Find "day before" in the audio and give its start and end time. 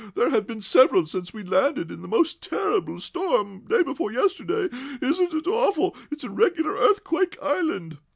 3.65-4.11